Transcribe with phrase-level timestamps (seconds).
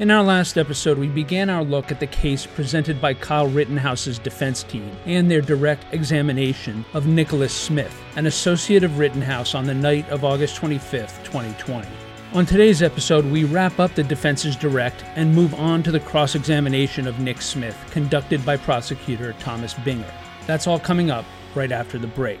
[0.00, 4.18] In our last episode, we began our look at the case presented by Kyle Rittenhouse's
[4.18, 9.74] defense team and their direct examination of Nicholas Smith, an associate of Rittenhouse on the
[9.74, 11.86] night of August 25, 2020.
[12.32, 16.34] On today's episode, we wrap up the defense's direct and move on to the cross
[16.34, 20.12] examination of Nick Smith, conducted by prosecutor Thomas Binger.
[20.48, 22.40] That's all coming up right after the break.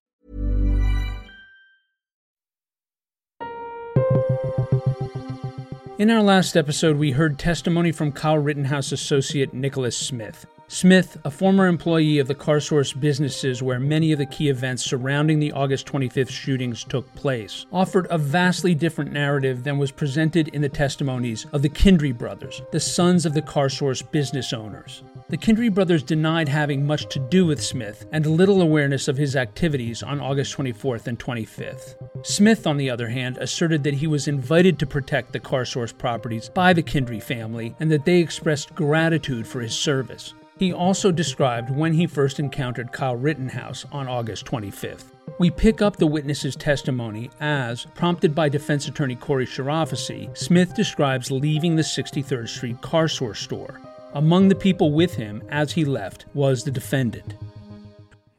[6.01, 10.47] In our last episode, we heard testimony from Kyle Rittenhouse associate Nicholas Smith.
[10.67, 15.37] Smith, a former employee of the CarSource businesses where many of the key events surrounding
[15.37, 20.63] the August 25th shootings took place, offered a vastly different narrative than was presented in
[20.63, 25.03] the testimonies of the Khindri brothers, the sons of the CarSource business owners.
[25.31, 29.37] The Khindri brothers denied having much to do with Smith and little awareness of his
[29.37, 31.95] activities on August 24th and 25th.
[32.25, 36.49] Smith, on the other hand, asserted that he was invited to protect the CarSource properties
[36.49, 40.33] by the Khindri family and that they expressed gratitude for his service.
[40.59, 45.05] He also described when he first encountered Kyle Rittenhouse on August 25th.
[45.39, 51.31] We pick up the witness's testimony as, prompted by defense attorney Corey Chirafisi, Smith describes
[51.31, 53.79] leaving the 63rd Street CarSource store.
[54.13, 57.35] Among the people with him as he left was the defendant.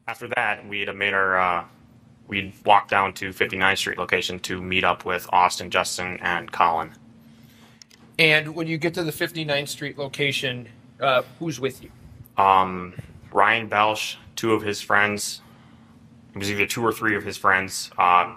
[0.07, 1.65] After that, we'd have made our, uh,
[2.27, 6.91] we'd walk down to 59th Street location to meet up with Austin, Justin, and Colin.
[8.19, 10.69] And when you get to the 59th Street location,
[10.99, 11.89] uh, who's with you?
[12.37, 12.93] Um,
[13.31, 15.41] Ryan Balch, two of his friends,
[16.35, 18.35] it was either two or three of his friends, uh,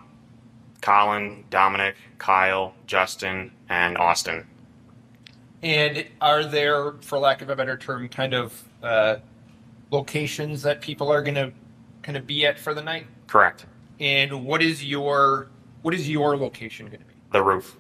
[0.80, 4.46] Colin, Dominic, Kyle, Justin, and Austin.
[5.62, 9.16] And are there, for lack of a better term, kind of uh,
[9.90, 11.52] locations that people are going to
[12.02, 13.06] kind of be at for the night?
[13.26, 13.66] Correct.
[13.98, 15.48] And what is your
[15.82, 17.14] what is your location going to be?
[17.32, 17.76] The roof.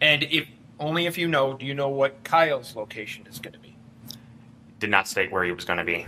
[0.00, 0.48] And if
[0.78, 3.76] only if you know, do you know what Kyle's location is going to be?
[4.78, 6.06] Did not state where he was going to be.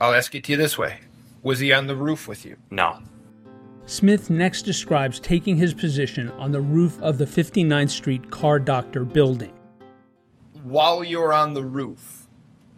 [0.00, 0.98] I'll ask it to you this way:
[1.42, 2.56] Was he on the roof with you?
[2.70, 2.98] No.
[3.86, 9.04] Smith next describes taking his position on the roof of the 59th Street Car Doctor
[9.04, 9.52] building.
[10.62, 12.28] While you're on the roof,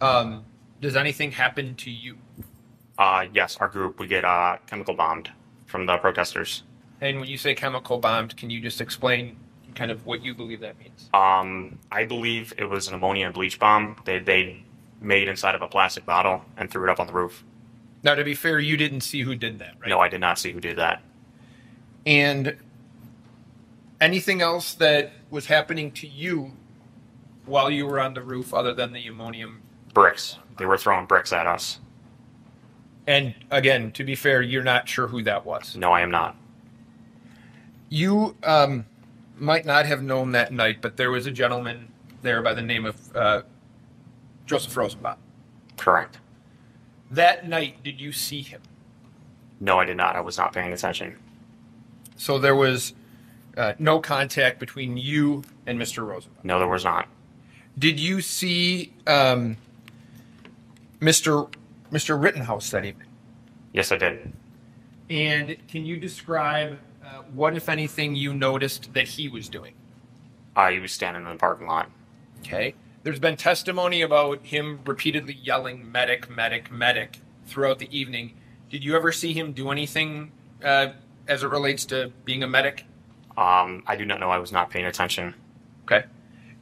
[0.01, 0.45] um,
[0.81, 2.17] does anything happen to you?
[2.97, 5.29] Uh, yes, our group we get uh, chemical bombed
[5.67, 6.63] from the protesters.
[7.01, 9.37] And when you say chemical bombed, can you just explain
[9.75, 11.09] kind of what you believe that means?
[11.13, 14.63] Um, I believe it was an ammonia and bleach bomb they they
[15.01, 17.43] made inside of a plastic bottle and threw it up on the roof.
[18.05, 19.89] Now, to be fair, you didn't see who did that, right?
[19.89, 21.01] No, I did not see who did that.
[22.05, 22.55] And
[23.99, 26.51] anything else that was happening to you
[27.47, 29.63] while you were on the roof other than the ammonium?
[29.95, 30.37] Bricks.
[30.59, 31.79] They were throwing bricks at us.
[33.07, 35.75] And again, to be fair, you're not sure who that was.
[35.75, 36.37] No, I am not.
[37.89, 38.85] You um,
[39.35, 41.91] might not have known that night, but there was a gentleman
[42.21, 43.41] there by the name of uh,
[44.45, 45.17] Joseph Rosenbaum.
[45.75, 46.19] Correct.
[47.11, 48.61] That night, did you see him?
[49.59, 50.15] No, I did not.
[50.15, 51.17] I was not paying attention.
[52.17, 52.93] So there was
[53.57, 56.05] uh, no contact between you and Mr.
[56.05, 56.41] Rosenbaum.
[56.43, 57.07] No, there was not.
[57.77, 59.57] Did you see um,
[60.99, 61.51] Mr.
[61.91, 62.21] Mr.
[62.21, 63.07] Rittenhouse that evening?
[63.73, 64.33] Yes, I did.
[65.09, 69.73] And can you describe uh, what, if anything, you noticed that he was doing?
[70.55, 71.89] Uh, he was standing in the parking lot.
[72.39, 72.73] Okay.
[73.05, 78.33] There's been testimony about him repeatedly yelling medic, medic, medic throughout the evening.
[78.71, 80.31] Did you ever see him do anything
[80.63, 80.87] uh,
[81.27, 82.83] as it relates to being a medic?
[83.37, 84.31] Um, I do not know.
[84.31, 85.35] I was not paying attention.
[85.83, 86.05] Okay.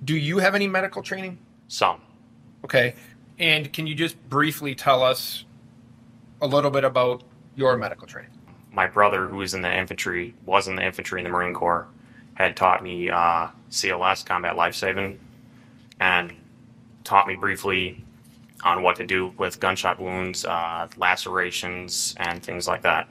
[0.04, 1.38] Do you have any medical training?
[1.70, 2.02] Some.
[2.66, 2.96] Okay.
[3.40, 5.46] And can you just briefly tell us
[6.42, 7.24] a little bit about
[7.56, 8.32] your medical training?
[8.70, 11.88] My brother, who was in the infantry, was in the infantry in the Marine Corps,
[12.34, 15.22] had taught me uh, CLS, combat life saving,
[16.04, 16.34] and
[17.06, 18.04] taught me briefly
[18.66, 23.08] on what to do with gunshot wounds, uh, lacerations, and things like that.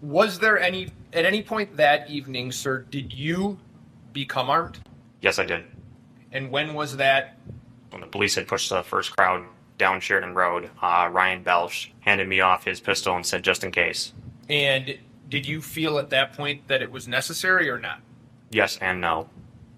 [0.00, 2.86] Was there any at any point that evening, sir?
[2.90, 3.58] Did you
[4.12, 4.78] become armed?
[5.20, 5.64] Yes, I did.
[6.30, 7.38] And when was that?
[7.90, 9.44] When the police had pushed the first crowd
[9.78, 13.72] down Sheridan Road, uh, Ryan Balch handed me off his pistol and said, just in
[13.72, 14.12] case.
[14.48, 14.98] And
[15.28, 18.00] did you feel at that point that it was necessary or not?
[18.50, 19.28] Yes and no.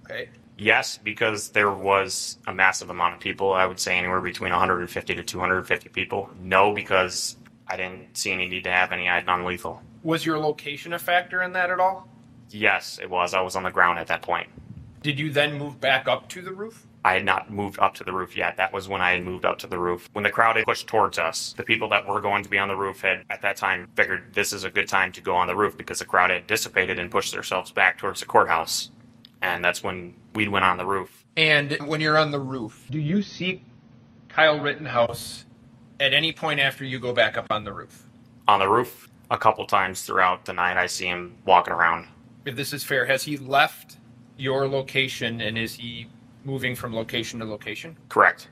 [0.04, 0.28] Okay.
[0.56, 3.52] Yes, because there was a massive amount of people.
[3.52, 6.30] I would say anywhere between 150 to 250 people.
[6.40, 7.36] No, because
[7.66, 9.82] I didn't see any need to have any non-lethal.
[10.02, 12.08] Was your location a factor in that at all?
[12.50, 13.34] Yes, it was.
[13.34, 14.48] I was on the ground at that point.
[15.02, 16.86] Did you then move back up to the roof?
[17.04, 18.56] I had not moved up to the roof yet.
[18.56, 20.08] That was when I had moved up to the roof.
[20.14, 22.68] When the crowd had pushed towards us, the people that were going to be on
[22.68, 25.46] the roof had, at that time, figured this is a good time to go on
[25.46, 28.90] the roof because the crowd had dissipated and pushed themselves back towards the courthouse.
[29.44, 31.24] And that's when we went on the roof.
[31.36, 33.62] And when you're on the roof, do you see
[34.28, 35.44] Kyle Rittenhouse
[36.00, 38.06] at any point after you go back up on the roof?
[38.48, 42.08] On the roof, a couple times throughout the night, I see him walking around.
[42.46, 43.98] If this is fair, has he left
[44.36, 46.08] your location and is he
[46.44, 47.96] moving from location to location?
[48.08, 48.48] Correct.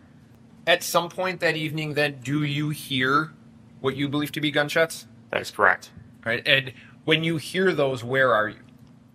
[0.66, 3.32] At some point that evening, then, do you hear
[3.80, 5.06] what you believe to be gunshots?
[5.30, 5.90] That is correct.
[6.24, 6.46] Right.
[6.46, 6.72] And
[7.04, 8.60] when you hear those, where are you?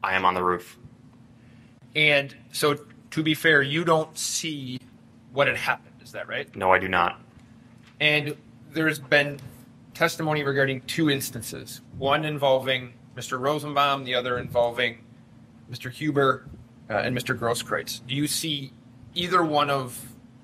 [0.03, 0.77] I am on the roof.
[1.97, 2.77] And so,
[3.11, 4.79] to be fair, you don't see
[5.33, 5.95] what had happened.
[6.03, 6.55] Is that right?
[6.55, 7.19] No, I do not.
[7.99, 8.37] And
[8.71, 9.39] there's been
[9.95, 13.39] testimony regarding two instances one involving Mr.
[13.39, 14.99] Rosenbaum, the other involving
[15.71, 15.91] Mr.
[15.91, 16.45] Huber
[16.87, 17.37] uh, and Mr.
[17.37, 18.05] Grosskreutz.
[18.05, 18.71] Do you see
[19.15, 19.99] either one of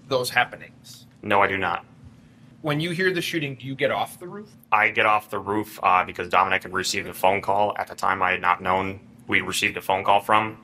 [0.08, 1.06] those happenings?
[1.22, 1.86] No, I do not.
[2.64, 4.50] When you hear the shooting, do you get off the roof?
[4.72, 7.76] I get off the roof uh, because Dominic had received a phone call.
[7.78, 10.58] At the time, I had not known we received a phone call from,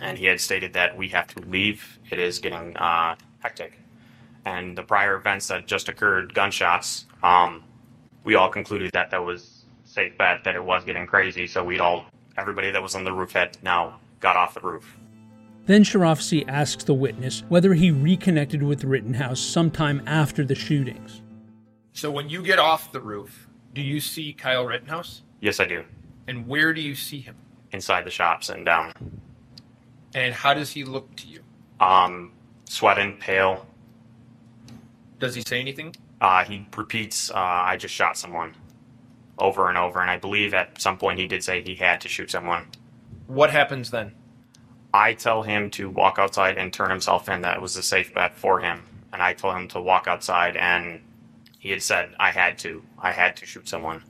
[0.00, 1.98] and he had stated that we have to leave.
[2.10, 3.78] It is getting uh, hectic.
[4.44, 7.64] And the prior events that just occurred, gunshots, um,
[8.24, 11.46] we all concluded that that was safe bet that it was getting crazy.
[11.46, 12.06] So we'd all,
[12.36, 14.96] everybody that was on the roof had now got off the roof.
[15.66, 21.22] Then Chirafisi asks the witness whether he reconnected with Rittenhouse sometime after the shootings.
[21.92, 25.22] So when you get off the roof, do you see Kyle Rittenhouse?
[25.40, 25.84] Yes, I do.
[26.28, 27.36] And where do you see him?
[27.72, 28.92] Inside the shops and down.
[30.16, 31.40] And how does he look to you?
[31.78, 32.32] Um,
[32.64, 33.66] sweating, pale.
[35.18, 35.94] Does he say anything?
[36.22, 38.54] Uh, he repeats, uh, I just shot someone
[39.38, 40.00] over and over.
[40.00, 42.66] And I believe at some point he did say he had to shoot someone.
[43.26, 44.12] What happens then?
[44.94, 47.42] I tell him to walk outside and turn himself in.
[47.42, 48.84] That was a safe bet for him.
[49.12, 51.00] And I told him to walk outside, and
[51.58, 52.82] he had said I had to.
[52.98, 54.02] I had to shoot someone.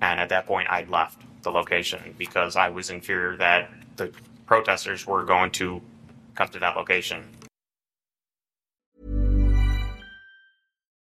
[0.00, 4.12] And at that point, I'd left the location because I was in fear that the
[4.48, 5.80] protesters were going to
[6.34, 7.22] come to that location.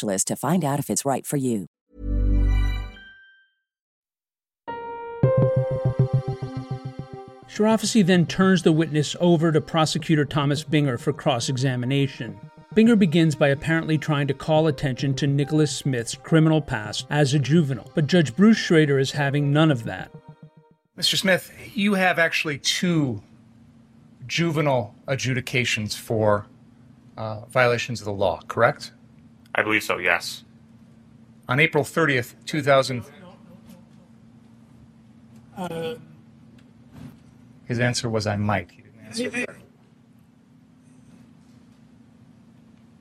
[0.00, 1.66] to find out if it's right for you.
[7.54, 12.36] Chirafisi then turns the witness over to prosecutor Thomas Binger for cross examination.
[12.74, 17.38] Binger begins by apparently trying to call attention to Nicholas Smith's criminal past as a
[17.38, 20.10] juvenile, but Judge Bruce Schroeder is having none of that.
[20.98, 21.16] Mr.
[21.16, 23.22] Smith, you have actually two
[24.26, 26.46] juvenile adjudications for
[27.16, 28.90] uh, violations of the law, correct?
[29.54, 30.44] I believe so, yes.
[31.48, 33.04] On April 30th, 2000.
[35.56, 35.94] Uh,
[37.66, 38.70] His answer was, I might.
[38.70, 39.56] He didn't answer.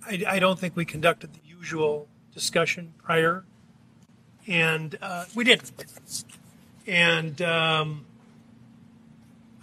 [0.05, 3.45] I, I don't think we conducted the usual discussion prior,
[4.47, 5.61] and uh, we did.
[6.85, 8.05] And um,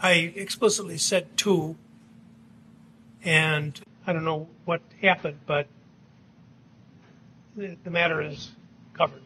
[0.00, 1.76] I explicitly said two,
[3.22, 5.66] and I don't know what happened, but
[7.56, 8.50] the, the matter is
[8.94, 9.22] covered.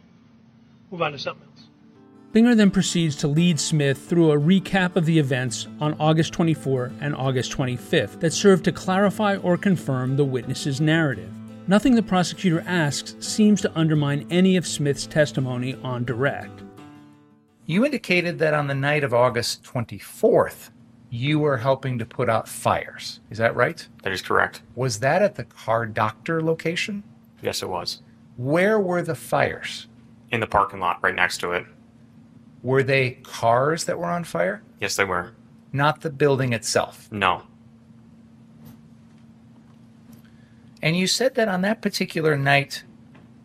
[0.91, 1.67] Move on to something else.
[2.33, 6.93] Binger then proceeds to lead Smith through a recap of the events on August 24
[7.01, 11.31] and August 25th that serve to clarify or confirm the witness's narrative.
[11.69, 16.63] Nothing the prosecutor asks seems to undermine any of Smith's testimony on direct.
[17.67, 20.71] You indicated that on the night of August 24th,
[21.09, 23.21] you were helping to put out fires.
[23.31, 23.87] Is that right?
[24.03, 24.63] That is correct.
[24.75, 27.05] Was that at the car doctor location?
[27.41, 28.03] Yes, it was.
[28.37, 29.87] Where were the fires?
[30.31, 31.67] In the parking lot right next to it.
[32.63, 34.63] Were they cars that were on fire?
[34.81, 35.33] Yes, they were.
[35.73, 37.11] Not the building itself.
[37.13, 37.43] No.
[40.83, 42.85] And you said that on that particular night,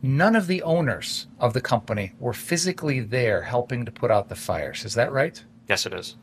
[0.01, 4.35] none of the owners of the company were physically there helping to put out the
[4.35, 4.85] fires.
[4.85, 5.43] Is that right?
[5.67, 6.15] Yes, it is.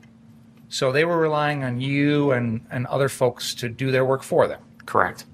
[0.68, 4.48] So they were relying on you and, and other folks to do their work for
[4.48, 4.60] them.
[4.84, 5.26] Correct.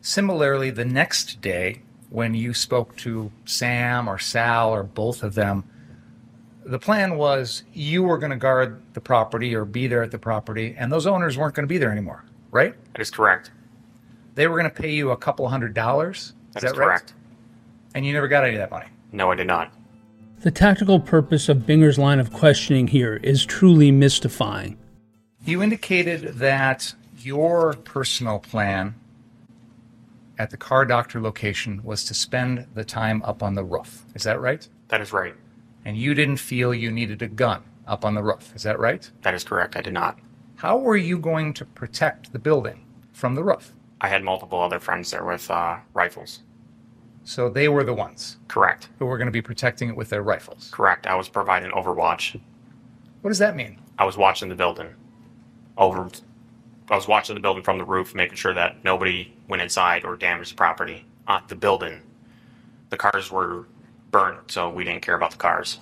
[0.00, 1.82] Similarly, the next day,
[2.16, 5.64] when you spoke to Sam or Sal or both of them,
[6.64, 10.18] the plan was you were going to guard the property or be there at the
[10.18, 12.74] property, and those owners weren't going to be there anymore, right?
[12.94, 13.50] That is correct.
[14.34, 16.32] They were going to pay you a couple hundred dollars.
[16.52, 16.86] That is is that right?
[16.86, 17.12] correct.
[17.94, 18.86] And you never got any of that money.
[19.12, 19.74] No, I did not.
[20.40, 24.78] The tactical purpose of Binger's line of questioning here is truly mystifying.
[25.44, 28.94] You indicated that your personal plan
[30.38, 34.04] at the car doctor location was to spend the time up on the roof.
[34.14, 34.66] Is that right?
[34.88, 35.34] That is right.
[35.84, 38.52] And you didn't feel you needed a gun up on the roof.
[38.54, 39.08] Is that right?
[39.22, 39.76] That is correct.
[39.76, 40.18] I did not.
[40.56, 43.72] How were you going to protect the building from the roof?
[44.00, 46.40] I had multiple other friends there with uh, rifles.
[47.24, 48.88] So they were the ones Correct.
[48.98, 50.70] who were going to be protecting it with their rifles.
[50.72, 51.06] Correct.
[51.08, 52.40] I was providing overwatch.
[53.20, 53.80] What does that mean?
[53.98, 54.94] I was watching the building.
[55.76, 56.08] Over.
[56.90, 60.16] I was watching the building from the roof, making sure that nobody went inside or
[60.16, 61.04] damaged the property.
[61.26, 62.00] Uh, the building.
[62.90, 63.66] The cars were
[64.12, 65.80] burned, so we didn't care about the cars.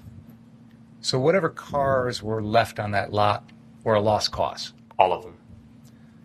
[1.03, 3.45] So whatever cars were left on that lot
[3.83, 4.73] were a lost cause.
[4.99, 5.35] All of them.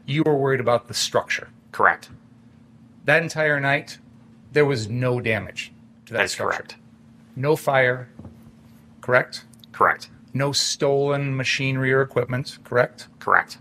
[0.06, 1.50] You were worried about the structure.
[1.74, 2.10] Correct.
[3.04, 3.98] That entire night,
[4.54, 5.74] there was no damage
[6.06, 6.58] to that That is structure.
[6.60, 6.76] correct.
[7.36, 8.10] No fire,
[9.02, 9.44] correct?
[9.74, 10.10] Correct.
[10.34, 13.08] No stolen machinery or equipment, correct?
[13.20, 13.58] Correct.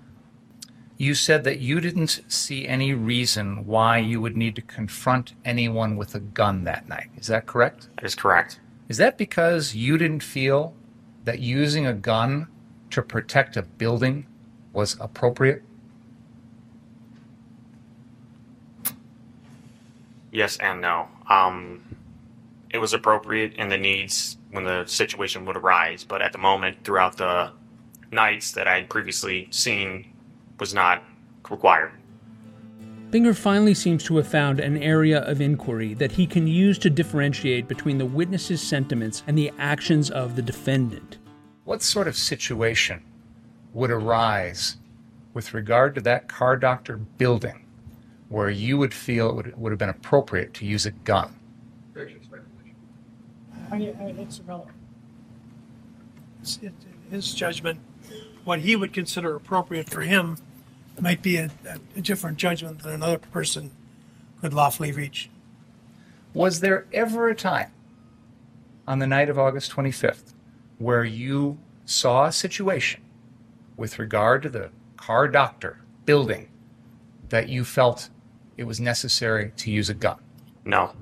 [0.99, 5.97] You said that you didn't see any reason why you would need to confront anyone
[5.97, 7.09] with a gun that night.
[7.17, 7.89] Is that correct?
[7.95, 8.59] That is correct.
[8.89, 10.75] Is that because you didn't feel
[11.25, 12.49] that using a gun
[12.91, 14.27] to protect a building
[14.73, 15.63] was appropriate?
[20.33, 21.07] Yes and no.
[21.31, 21.97] Um,
[22.71, 26.79] it was appropriate in the needs when the situation would arise, but at the moment,
[26.83, 27.53] throughout the
[28.11, 30.13] nights that I had previously seen,
[30.59, 31.03] was not
[31.49, 31.93] required.
[33.11, 36.91] Binger finally seems to have found an area of inquiry that he can use to
[36.91, 41.17] differentiate between the witness's sentiments and the actions of the defendant.
[41.65, 43.03] What sort of situation
[43.73, 44.77] would arise
[45.33, 47.65] with regard to that car doctor building
[48.29, 51.35] where you would feel it would, would have been appropriate to use a gun?
[53.71, 54.77] I, I, it's irrelevant.
[56.41, 56.73] It's, it,
[57.11, 57.81] his judgment,
[58.45, 60.37] what he would consider appropriate for him,
[61.03, 63.71] might be a, a, a different judgment than another person
[64.41, 65.31] could lawfully reach.
[66.35, 67.73] Was there ever a time
[68.87, 70.35] on the night of August 25th
[70.79, 73.01] where you saw a situation
[73.77, 76.49] with regard to the car doctor building
[77.29, 78.09] that you felt
[78.57, 80.19] it was necessary to use a gun?
[80.65, 80.93] No.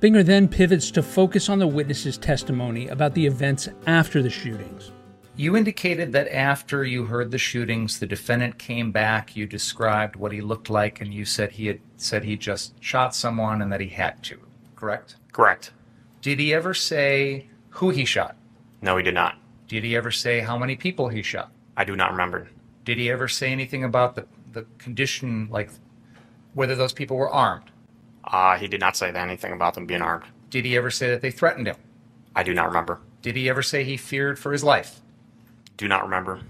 [0.00, 4.92] Binger then pivots to focus on the witness's testimony about the events after the shootings.
[5.38, 10.32] You indicated that after you heard the shootings, the defendant came back, you described what
[10.32, 13.82] he looked like, and you said he had said he just shot someone and that
[13.82, 14.38] he had to,
[14.76, 15.16] correct?
[15.32, 15.72] Correct.
[16.22, 18.36] Did he ever say who he shot?
[18.80, 19.36] No, he did not.
[19.68, 21.52] Did he ever say how many people he shot?
[21.76, 22.48] I do not remember.
[22.86, 25.68] Did he ever say anything about the, the condition, like
[26.54, 27.70] whether those people were armed?
[28.24, 30.24] Uh, he did not say anything about them being armed.
[30.48, 31.76] Did he ever say that they threatened him?
[32.34, 33.00] I do not remember.
[33.20, 35.02] Did he ever say he feared for his life?
[35.76, 36.40] Do not remember.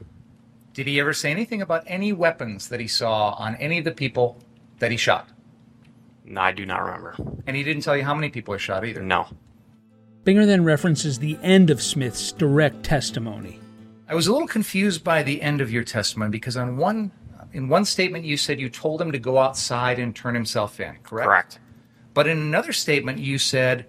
[0.72, 3.92] Did he ever say anything about any weapons that he saw on any of the
[3.92, 4.38] people
[4.78, 5.28] that he shot?
[6.24, 7.14] No, I do not remember.
[7.46, 9.02] And he didn't tell you how many people he shot either.
[9.02, 9.26] No.
[10.24, 13.60] Binger then references the end of Smith's direct testimony.
[14.08, 17.10] I was a little confused by the end of your testimony because on one
[17.52, 20.96] in one statement you said you told him to go outside and turn himself in,
[21.02, 21.26] correct?
[21.26, 21.58] Correct.
[22.12, 23.86] But in another statement you said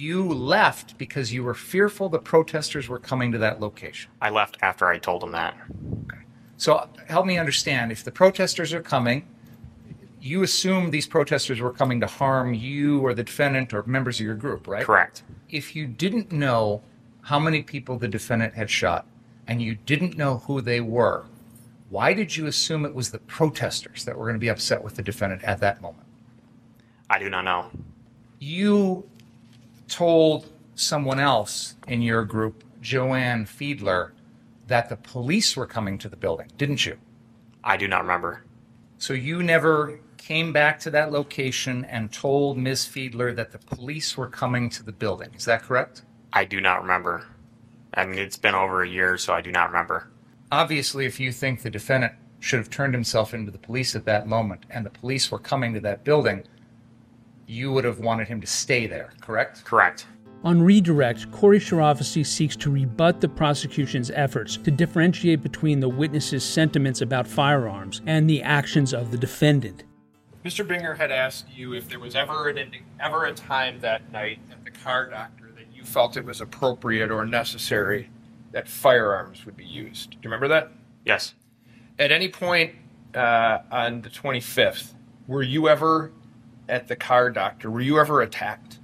[0.00, 4.10] you left because you were fearful the protesters were coming to that location.
[4.22, 5.54] I left after I told them that.
[6.04, 6.22] Okay.
[6.56, 9.28] So help me understand if the protesters are coming,
[10.18, 14.24] you assumed these protesters were coming to harm you or the defendant or members of
[14.24, 14.84] your group, right?
[14.84, 15.22] Correct.
[15.50, 16.82] If you didn't know
[17.20, 19.06] how many people the defendant had shot
[19.46, 21.26] and you didn't know who they were,
[21.90, 24.94] why did you assume it was the protesters that were going to be upset with
[24.96, 26.06] the defendant at that moment?
[27.10, 27.70] I do not know.
[28.38, 29.09] You
[29.90, 34.12] told someone else in your group, Joanne Fiedler,
[34.68, 36.96] that the police were coming to the building, didn't you?
[37.62, 38.44] I do not remember.
[38.98, 42.86] So you never came back to that location and told Ms.
[42.86, 45.30] Fiedler that the police were coming to the building.
[45.34, 46.02] Is that correct?
[46.32, 47.26] I do not remember.
[47.94, 50.08] I mean, it's been over a year, so I do not remember.
[50.52, 54.26] Obviously, if you think the defendant should have turned himself into the police at that
[54.26, 56.44] moment and the police were coming to that building,
[57.50, 59.64] you would have wanted him to stay there, correct?
[59.64, 60.06] Correct.
[60.44, 66.44] On redirect, Corey Chirafisi seeks to rebut the prosecution's efforts to differentiate between the witness's
[66.44, 69.84] sentiments about firearms and the actions of the defendant.
[70.44, 70.66] Mr.
[70.66, 74.64] Binger had asked you if there was ever an ever a time that night at
[74.64, 78.08] the car doctor that you felt it was appropriate or necessary
[78.52, 80.12] that firearms would be used.
[80.12, 80.72] Do you remember that?
[81.04, 81.34] Yes.
[81.98, 82.74] At any point
[83.14, 84.94] uh, on the 25th,
[85.26, 86.12] were you ever
[86.70, 87.70] at the car doctor?
[87.70, 88.78] Were you ever attacked?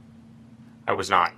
[0.86, 1.32] I was not.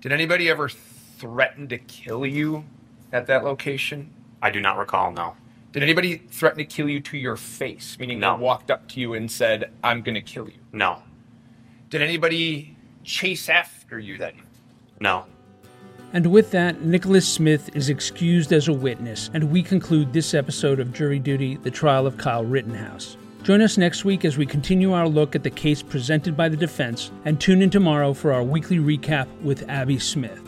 [0.00, 2.64] Did anybody ever threaten to kill you
[3.12, 4.12] at that location?
[4.40, 5.36] I do not recall, no.
[5.70, 8.36] Did anybody threaten to kill you to your face, meaning No.
[8.36, 10.58] they walked up to you and said, I'm going to kill you?
[10.72, 11.02] No.
[11.88, 14.46] Did anybody chase after you that evening?
[15.00, 15.26] No.
[16.12, 20.78] And with that, Nicholas Smith is excused as a witness, and we conclude this episode
[20.78, 23.16] of Jury Duty The Trial of Kyle Rittenhouse.
[23.42, 26.56] Join us next week as we continue our look at the case presented by the
[26.56, 30.40] defense, and tune in tomorrow for our weekly recap with Abby Smith.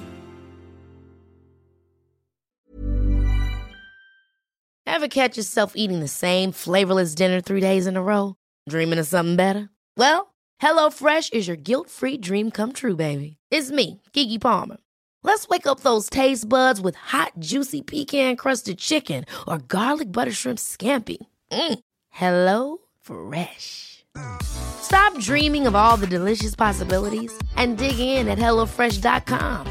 [4.87, 8.37] Ever catch yourself eating the same flavorless dinner three days in a row?
[8.69, 9.71] Dreaming of something better?
[9.97, 10.33] Well,
[10.63, 13.39] HelloFresh is your guilt free dream come true, baby.
[13.51, 14.77] It's me, Keke Palmer.
[15.25, 20.33] Let's wake up those taste buds with hot, juicy pecan crusted chicken or garlic butter
[20.33, 21.17] shrimp scampi.
[21.51, 21.81] Mm.
[22.11, 24.05] Hello Fresh.
[24.43, 29.67] Stop dreaming of all the delicious possibilities and dig in at HelloFresh.com.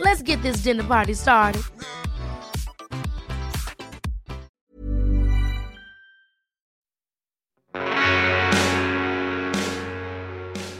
[0.00, 1.62] Let's get this dinner party started.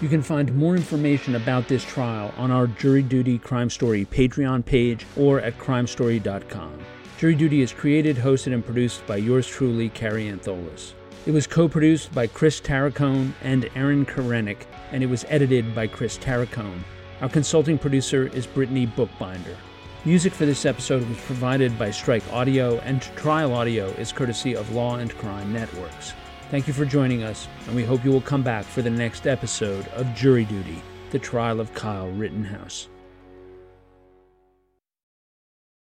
[0.01, 4.65] You can find more information about this trial on our Jury Duty Crime Story Patreon
[4.65, 6.79] page or at crimestory.com.
[7.19, 10.93] Jury Duty is created, hosted, and produced by yours truly, Kary Antholis.
[11.27, 15.87] It was co produced by Chris Tarracone and Aaron Karenik, and it was edited by
[15.87, 16.83] Chris Tarracone.
[17.21, 19.57] Our consulting producer is Brittany Bookbinder.
[20.05, 24.73] Music for this episode was provided by Strike Audio, and Trial Audio is courtesy of
[24.73, 26.15] Law and Crime Networks.
[26.51, 29.27] Thank you for joining us, and we hope you will come back for the next
[29.27, 32.89] episode of Jury Duty The Trial of Kyle Rittenhouse.